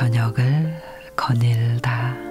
저녁을 0.00 0.72
거닐다. 1.14 2.29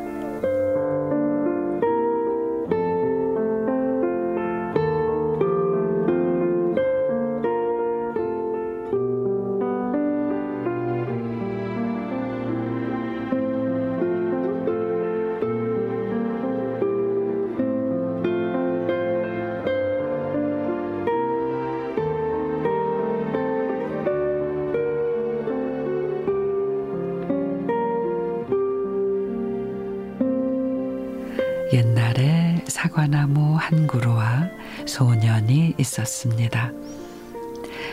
옛날에 31.72 32.64
사과나무 32.68 33.56
한 33.56 33.86
그루와 33.86 34.50
소년이 34.88 35.76
있었습니다. 35.78 36.72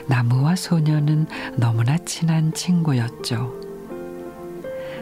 나무와 0.06 0.56
소년은 0.56 1.26
너무나 1.56 1.98
친한 1.98 2.54
친구였죠. 2.54 3.54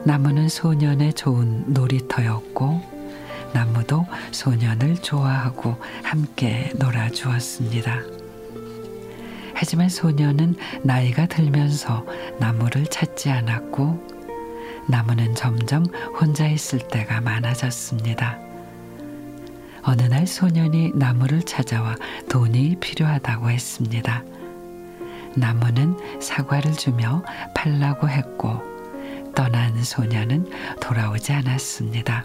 나무는 0.05 0.49
소년의 0.49 1.15
좋은 1.15 1.73
놀이터였고, 1.73 2.81
나무도 3.53 4.07
소년을 4.33 4.97
좋아하고 4.97 5.77
함께 6.03 6.73
놀아주었습니다. 6.77 8.01
하지만 9.55 9.89
소년은 9.89 10.57
나이가 10.83 11.27
들면서 11.27 12.05
나무를 12.41 12.87
찾지 12.87 13.31
않았고, 13.31 14.15
나무는 14.89 15.37
점점 15.37 15.85
혼자 16.21 16.49
있을 16.49 16.81
때가 16.81 17.21
많아졌습니다. 17.21 18.54
어느 19.85 20.03
날 20.03 20.27
소년이 20.27 20.93
나무를 20.95 21.43
찾아와 21.43 21.97
돈이 22.31 22.77
필요하다고 22.81 23.51
했습니다. 23.51 24.23
나무는 25.37 25.97
사과를 26.21 26.73
주며 26.73 27.23
팔라고 27.55 28.09
했고 28.09 28.63
떠난 29.35 29.83
소년은 29.83 30.51
돌아오지 30.81 31.33
않았습니다. 31.33 32.25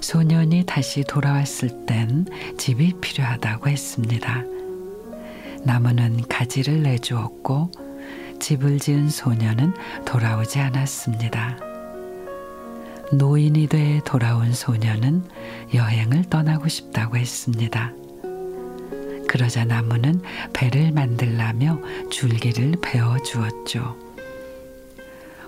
소년이 0.00 0.64
다시 0.66 1.04
돌아왔을 1.04 1.86
땐 1.86 2.26
집이 2.56 2.94
필요하다고 3.00 3.68
했습니다. 3.68 4.42
나무는 5.64 6.22
가지를 6.28 6.82
내주었고 6.82 7.70
집을 8.40 8.78
지은 8.78 9.08
소년은 9.08 9.74
돌아오지 10.04 10.60
않았습니다. 10.60 11.67
노인이 13.10 13.68
돼 13.68 14.02
돌아온 14.04 14.52
소년은 14.52 15.24
여행을 15.72 16.24
떠나고 16.24 16.68
싶다고 16.68 17.16
했습니다. 17.16 17.92
그러자 19.26 19.64
나무는 19.64 20.20
배를 20.52 20.92
만들라며 20.92 21.80
줄기를 22.10 22.74
베어 22.82 23.18
주었죠. 23.22 23.96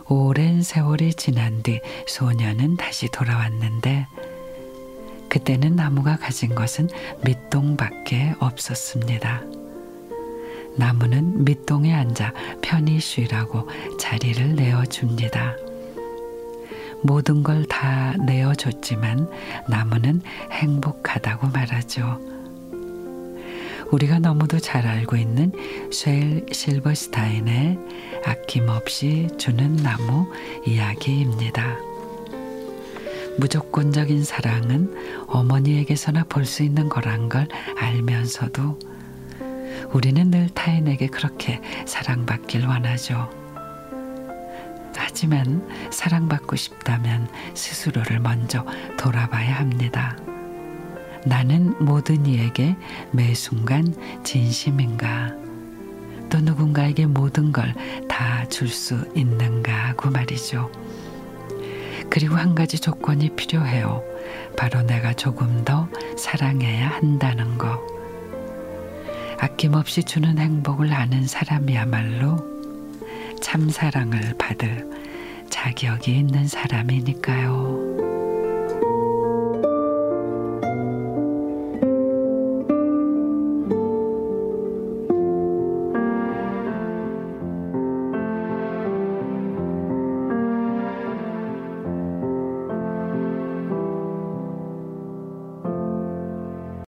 오랜 0.08 0.62
세월이 0.62 1.14
지난 1.14 1.62
뒤 1.62 1.80
소년은 2.06 2.76
다시 2.76 3.08
돌아왔는데 3.10 4.06
그때는 5.28 5.76
나무가 5.76 6.16
가진 6.16 6.54
것은 6.54 6.88
밑동밖에 7.24 8.34
없었습니다. 8.38 9.42
나무는 10.76 11.44
밑동에 11.44 11.92
앉아 11.92 12.32
편히 12.62 13.00
쉬라고 13.00 13.68
자리를 13.98 14.54
내어 14.54 14.84
줍니다. 14.86 15.56
모든 17.02 17.42
걸 17.42 17.64
다 17.66 18.14
내어줬지만 18.26 19.28
나무는 19.68 20.22
행복하다고 20.50 21.48
말하죠. 21.48 22.20
우리가 23.90 24.18
너무도 24.18 24.58
잘 24.60 24.86
알고 24.86 25.16
있는 25.16 25.52
쉘 25.90 26.46
실버스타인의 26.52 27.78
아낌없이 28.24 29.28
주는 29.38 29.76
나무 29.76 30.30
이야기입니다. 30.66 31.76
무조건적인 33.38 34.22
사랑은 34.24 35.24
어머니에게서나 35.26 36.24
볼 36.24 36.44
수 36.44 36.62
있는 36.62 36.88
거란 36.88 37.28
걸 37.28 37.48
알면서도 37.78 38.78
우리는 39.92 40.30
늘 40.30 40.48
타인에게 40.50 41.06
그렇게 41.08 41.60
사랑받길 41.86 42.66
원하죠. 42.66 43.39
하지만 45.10 45.66
사랑받고 45.90 46.54
싶다면 46.54 47.28
스스로를 47.54 48.20
먼저 48.20 48.64
돌아봐야 48.96 49.56
합니다. 49.56 50.16
나는 51.26 51.74
모든 51.84 52.24
이에게 52.26 52.76
매 53.10 53.34
순간 53.34 53.92
진심인가? 54.22 55.34
또 56.30 56.38
누군가에게 56.38 57.06
모든 57.06 57.50
걸 57.50 57.74
다 58.08 58.44
줄 58.48 58.68
수 58.68 59.10
있는가 59.16 59.72
하고 59.72 60.10
말이죠. 60.10 60.70
그리고 62.08 62.36
한 62.36 62.54
가지 62.54 62.78
조건이 62.78 63.30
필요해요. 63.34 64.02
바로 64.56 64.82
내가 64.82 65.12
조금 65.12 65.64
더 65.64 65.88
사랑해야 66.16 66.88
한다는 66.88 67.58
거. 67.58 67.84
아낌없이 69.38 70.04
주는 70.04 70.38
행복을 70.38 70.92
아는 70.92 71.26
사람이야말로 71.26 72.59
참 73.40 73.70
사랑을 73.70 74.34
받을 74.38 74.88
자격이 75.48 76.12
있는 76.16 76.46
사람이니까요. 76.46 77.49